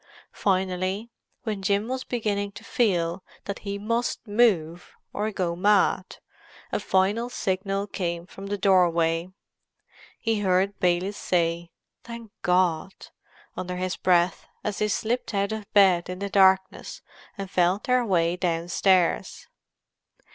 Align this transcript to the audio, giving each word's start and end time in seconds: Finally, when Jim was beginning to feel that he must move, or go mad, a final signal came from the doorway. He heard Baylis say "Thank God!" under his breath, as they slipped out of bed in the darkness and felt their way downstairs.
Finally, 0.33 1.11
when 1.43 1.61
Jim 1.61 1.87
was 1.87 2.03
beginning 2.03 2.51
to 2.51 2.63
feel 2.63 3.23
that 3.43 3.59
he 3.59 3.77
must 3.77 4.25
move, 4.27 4.93
or 5.13 5.29
go 5.29 5.55
mad, 5.55 6.17
a 6.71 6.79
final 6.79 7.29
signal 7.29 7.85
came 7.85 8.25
from 8.25 8.47
the 8.47 8.57
doorway. 8.57 9.29
He 10.19 10.39
heard 10.39 10.79
Baylis 10.79 11.17
say 11.17 11.69
"Thank 12.03 12.31
God!" 12.41 12.95
under 13.55 13.75
his 13.75 13.95
breath, 13.95 14.47
as 14.63 14.79
they 14.79 14.87
slipped 14.87 15.35
out 15.35 15.51
of 15.51 15.71
bed 15.71 16.09
in 16.09 16.17
the 16.17 16.31
darkness 16.31 17.03
and 17.37 17.47
felt 17.51 17.83
their 17.83 18.03
way 18.03 18.35
downstairs. 18.35 19.45